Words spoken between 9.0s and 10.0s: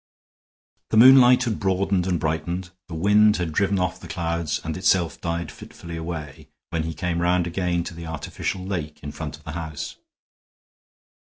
in front of the house.